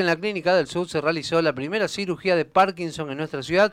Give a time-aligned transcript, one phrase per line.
[0.00, 3.72] en la Clínica del Sur se realizó la primera cirugía de Parkinson en nuestra ciudad.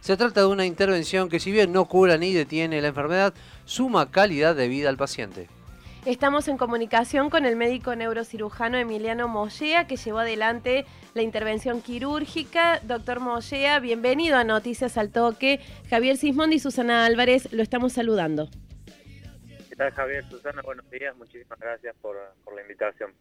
[0.00, 4.10] Se trata de una intervención que si bien no cura ni detiene la enfermedad, suma
[4.10, 5.48] calidad de vida al paciente.
[6.04, 10.84] Estamos en comunicación con el médico neurocirujano Emiliano Mollea, que llevó adelante
[11.14, 12.80] la intervención quirúrgica.
[12.82, 15.60] Doctor Mollea, bienvenido a Noticias al Toque.
[15.88, 18.50] Javier Sismondi y Susana Álvarez lo estamos saludando.
[19.74, 20.62] ¿Qué tal Javier, Susana?
[20.62, 23.12] Buenos días, muchísimas gracias por, la invitación.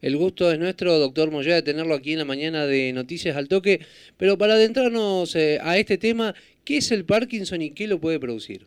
[0.00, 3.46] El gusto es nuestro, doctor Mollea, de tenerlo aquí en la mañana de Noticias al
[3.46, 3.84] Toque.
[4.16, 8.18] Pero para adentrarnos eh, a este tema, ¿qué es el Parkinson y qué lo puede
[8.18, 8.66] producir?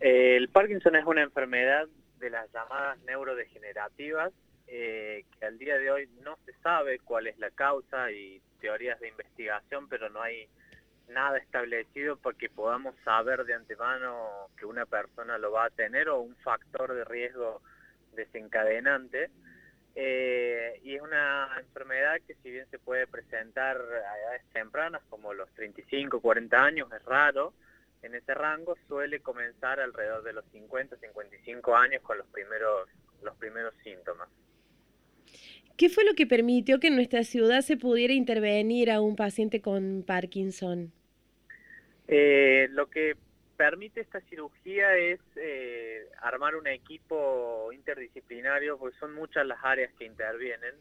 [0.00, 1.88] Eh, el Parkinson es una enfermedad
[2.20, 4.32] de las llamadas neurodegenerativas,
[4.68, 9.00] eh, que al día de hoy no se sabe cuál es la causa y teorías
[9.00, 10.46] de investigación, pero no hay
[11.12, 16.08] nada establecido para que podamos saber de antemano que una persona lo va a tener
[16.08, 17.62] o un factor de riesgo
[18.14, 19.30] desencadenante.
[19.94, 25.34] Eh, y es una enfermedad que si bien se puede presentar a edades tempranas como
[25.34, 27.52] los 35, 40 años, es raro,
[28.02, 32.88] en ese rango suele comenzar alrededor de los 50, 55 años con los primeros,
[33.22, 34.28] los primeros síntomas.
[35.76, 39.60] ¿Qué fue lo que permitió que en nuestra ciudad se pudiera intervenir a un paciente
[39.60, 40.92] con Parkinson?
[42.08, 43.16] Eh, lo que
[43.56, 50.04] permite esta cirugía es eh, armar un equipo interdisciplinario, porque son muchas las áreas que
[50.04, 50.74] intervienen,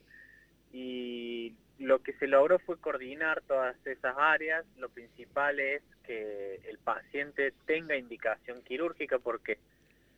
[0.73, 4.65] y lo que se logró fue coordinar todas esas áreas.
[4.77, 9.57] Lo principal es que el paciente tenga indicación quirúrgica porque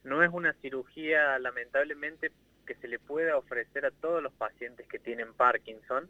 [0.04, 2.32] no es una cirugía lamentablemente
[2.66, 6.10] que se le pueda ofrecer a todos los pacientes que tienen Parkinson,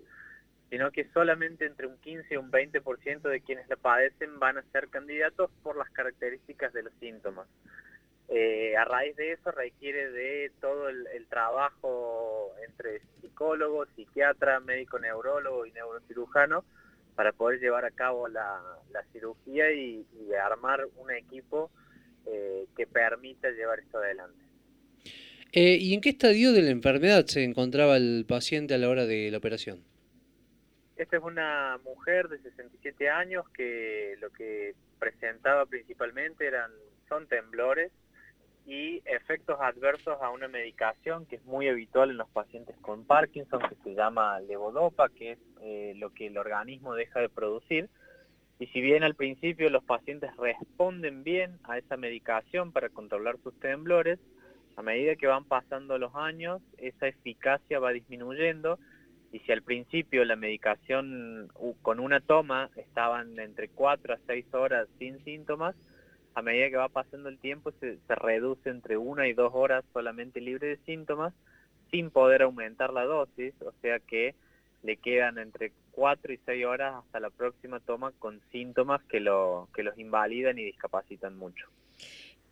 [0.74, 4.64] sino que solamente entre un 15 y un 20% de quienes la padecen van a
[4.72, 7.48] ser candidatos por las características de los síntomas.
[8.28, 15.68] Eh, a raíz de eso requiere de todo el, trabajo entre psicólogo, psiquiatra, médico neurólogo
[15.68, 16.66] y neurocirujano
[17.14, 18.60] para poder llevar a cabo la,
[19.12, 20.04] cirugía y,
[20.44, 21.70] armar un equipo
[22.26, 24.42] eh, que permita llevar esto adelante.
[25.52, 29.06] Eh, ¿Y en qué estadio de la enfermedad se encontraba el paciente a la hora
[29.06, 29.93] de la operación?
[30.96, 36.72] Esta es una mujer de 67 años que lo que presentaba principalmente eran
[37.10, 37.92] son temblores
[38.66, 43.62] y efectos adversos a una medicación que es muy habitual en los pacientes con Parkinson,
[43.68, 47.90] que se llama levodopa, que es eh, lo que el organismo deja de producir.
[48.60, 53.60] Y si bien al principio los pacientes responden bien a esa medicación para controlar sus
[53.60, 54.20] temblores,
[54.76, 58.80] a medida que van pasando los años, esa eficacia va disminuyendo
[59.34, 61.52] y si al principio la medicación
[61.82, 65.76] con una toma estaban entre 4 a 6 horas sin síntomas,
[66.36, 70.40] a medida que va pasando el tiempo se, reduce entre una y dos horas solamente
[70.40, 71.34] libre de síntomas
[71.90, 74.36] sin poder aumentar la dosis, o sea que
[74.84, 79.68] le quedan entre cuatro y seis horas hasta la próxima toma con síntomas que, lo,
[79.74, 81.68] que los invalidan y discapacitan mucho.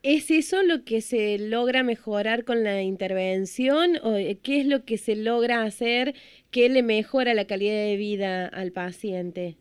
[0.03, 4.83] ¿Es eso lo que se logra mejorar con la intervención o eh, qué es lo
[4.83, 6.15] que se logra hacer
[6.49, 9.57] que le mejora la calidad de vida al paciente?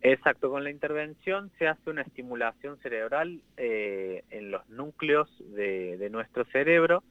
[0.00, 6.44] Exacto, con la intervención se hace una estimulación cerebral eh, en los núcleos de, nuestro
[6.52, 7.02] cerebro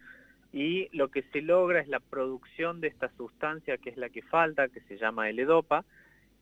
[0.54, 4.22] y lo que se logra es la producción de esta sustancia que es la que
[4.22, 5.84] falta, que se llama L-Dopa,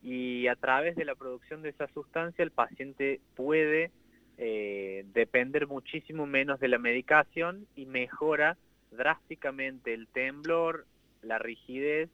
[0.04, 3.90] y a través de la producción de esa sustancia el paciente puede
[4.38, 8.58] eh, depender muchísimo menos de la medicación y mejora
[8.90, 10.86] drásticamente el temblor,
[11.22, 12.10] la rigidez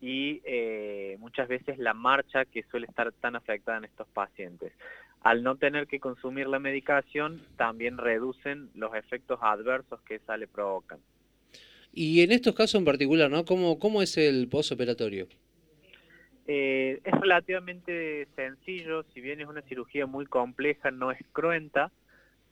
[0.00, 4.72] y eh, muchas veces la marcha que suele estar tan afectada en estos pacientes.
[5.22, 10.48] Al no tener que consumir la medicación, también reducen los efectos adversos que esa le
[10.48, 10.98] provocan.
[11.92, 13.44] Y en estos casos en particular, ¿no?
[13.44, 15.28] ¿Cómo, cómo es el posoperatorio?
[16.48, 21.92] Eh, es relativamente sencillo, si bien es una cirugía muy compleja, no es cruenta,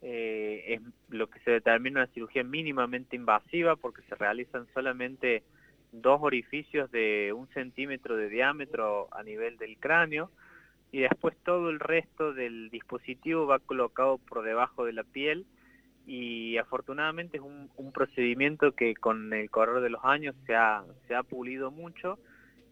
[0.02, 5.42] eh, es lo que se determina una cirugía mínimamente invasiva porque se realizan solamente
[5.92, 10.30] dos orificios de un centímetro de diámetro a nivel del cráneo
[10.92, 15.46] y después todo el resto del dispositivo va colocado por debajo de la piel
[16.06, 21.14] y afortunadamente es un, procedimiento que con el correr de los años se ha, se
[21.14, 22.18] ha pulido mucho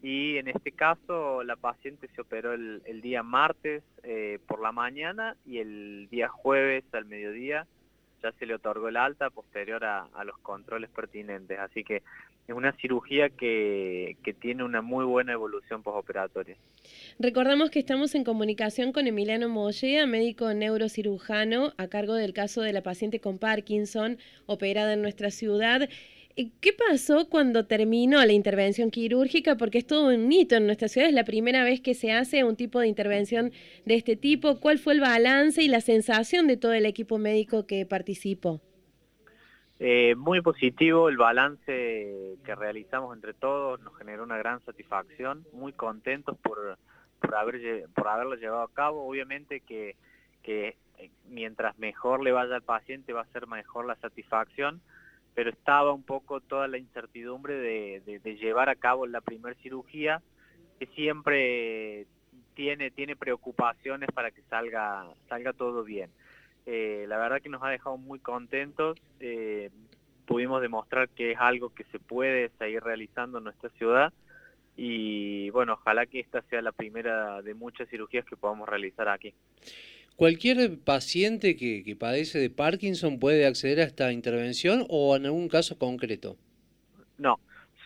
[0.01, 5.35] y en este caso la paciente se operó el, día martes eh, por la mañana
[5.45, 7.65] y el día jueves al mediodía
[8.21, 11.59] ya se le otorgó el alta posterior a, los controles pertinentes.
[11.59, 12.01] Así que
[12.47, 16.55] es una cirugía que, que tiene una muy buena evolución postoperatoria.
[17.19, 22.73] Recordamos que estamos en comunicación con Emiliano Mollea, médico neurocirujano, a cargo del caso de
[22.73, 25.89] la paciente con Parkinson, operada en nuestra ciudad.
[26.37, 29.57] ¿Qué pasó cuando terminó la intervención quirúrgica?
[29.57, 32.43] Porque es todo un hito en nuestra ciudad, es la primera vez que se hace
[32.43, 33.51] un tipo de intervención
[33.85, 34.59] de este tipo.
[34.59, 38.61] ¿Cuál fue el balance y la sensación de todo el equipo médico que participó?
[39.79, 45.73] Eh, muy positivo, el balance que realizamos entre todos nos generó una gran satisfacción, muy
[45.73, 46.77] contentos por,
[47.19, 49.07] por, haber, por haberlo llevado a cabo.
[49.07, 49.95] Obviamente que,
[50.43, 50.75] que
[51.29, 54.81] mientras mejor le vaya al paciente va a ser mejor la satisfacción
[55.37, 60.19] pero estaba un poco toda la incertidumbre de, llevar a cabo la primera cirugía,
[60.79, 62.07] que siempre
[62.55, 66.09] tiene, tiene preocupaciones para que salga, salga todo bien.
[66.65, 69.69] Eh, la verdad que nos ha dejado muy contentos, eh,
[70.25, 74.11] pudimos demostrar que es algo que se puede seguir realizando en nuestra ciudad
[74.75, 79.35] y bueno, ojalá que esta sea la primera de muchas cirugías que podamos realizar aquí.
[80.17, 85.77] ¿Cualquier paciente que, padece de Parkinson puede acceder a esta intervención o en algún caso
[85.77, 86.37] concreto?
[87.19, 87.39] No,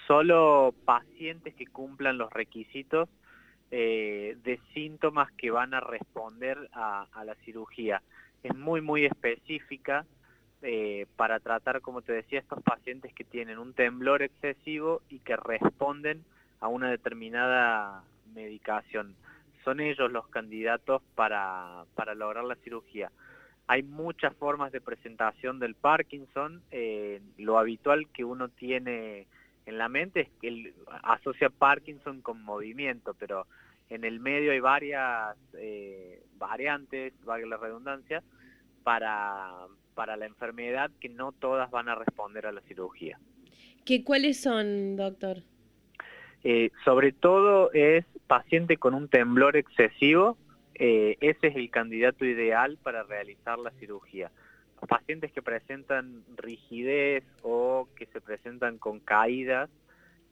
[0.08, 3.10] solo pacientes que cumplan los requisitos
[3.70, 8.02] eh, de síntomas que van a responder a, la cirugía.
[8.44, 10.06] Es muy, muy específica
[10.62, 15.36] eh, para tratar, como te decía, estos pacientes que tienen un temblor excesivo y que
[15.36, 16.24] responden
[16.62, 19.18] a una determinada medicación
[19.64, 21.86] son ellos los candidatos para,
[22.16, 23.12] lograr la cirugía.
[23.68, 26.62] Hay muchas formas de presentación del Parkinson.
[26.72, 29.28] Eh, lo habitual que uno tiene
[29.66, 30.74] en la mente es que él
[31.04, 33.48] asocia Parkinson con movimiento, pero
[33.90, 38.24] en el medio hay varias eh, variantes, valga la redundancia,
[38.84, 39.52] para,
[39.94, 43.20] para la enfermedad que no todas van a responder a la cirugía.
[43.86, 45.44] ¿Qué, ¿Cuáles son, doctor?
[46.44, 50.38] Eh, sobre todo es paciente con un temblor excesivo,
[50.76, 54.32] eh, ese es el candidato ideal para realizar la cirugía.
[54.82, 59.70] Los pacientes que presentan rigidez o que se presentan con caídas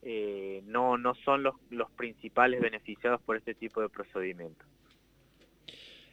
[0.01, 4.65] eh, no, no son los, los principales beneficiados por este tipo de procedimiento.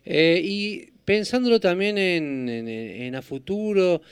[0.04, 4.02] y pensándolo también en, en, a futuro,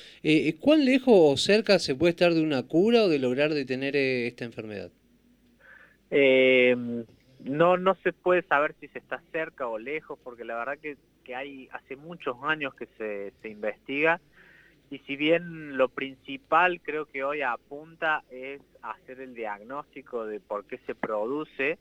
[0.61, 4.47] ¿cuán lejos o cerca se puede estar de una cura o de lograr detener esta
[4.47, 4.91] enfermedad?
[6.17, 6.77] Eh,
[7.41, 10.97] no, no se puede saber si se está cerca o lejos, porque la verdad que,
[11.35, 14.21] hay hace muchos años que se, se investiga.
[14.91, 20.67] Y si bien lo principal creo que hoy apunta es hacer el diagnóstico de por
[20.67, 21.79] qué se produce,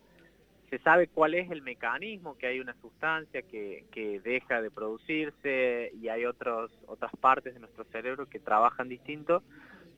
[0.71, 5.91] se sabe cuál es el mecanismo, que hay una sustancia que, que deja de producirse
[6.01, 9.43] y hay otros, otras partes de nuestro cerebro que trabajan distinto,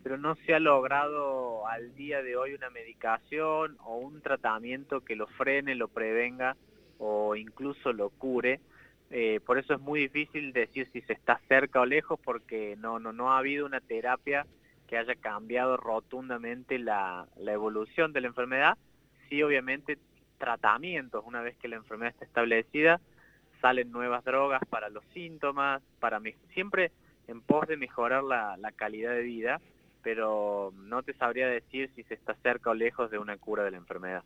[0.06, 5.16] pero no se ha logrado al día de hoy una medicación o un tratamiento que
[5.16, 6.56] lo frene, lo prevenga
[7.00, 8.60] o incluso lo cure.
[9.10, 13.00] Eh, por eso es muy difícil decir si se está cerca o lejos porque no,
[13.00, 14.46] no, no ha habido una terapia
[14.88, 18.78] que haya cambiado rotundamente la, evolución de la enfermedad.
[19.28, 19.98] Sí, obviamente,
[20.38, 23.02] tratamientos, una vez que la enfermedad está establecida,
[23.60, 26.22] salen nuevas drogas para los síntomas, para
[26.54, 26.92] siempre
[27.28, 29.60] en pos de mejorar la calidad de vida
[30.06, 33.72] pero no te sabría decir si se está cerca o lejos de una cura de
[33.72, 34.24] la enfermedad.